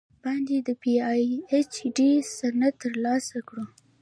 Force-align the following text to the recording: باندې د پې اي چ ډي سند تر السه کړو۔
باندې 0.23 0.55
د 0.67 0.69
پې 0.81 0.93
اي 1.09 1.61
چ 1.73 1.75
ډي 1.95 2.11
سند 2.37 2.61
تر 2.81 2.93
السه 3.13 3.39
کړو۔ 3.47 3.65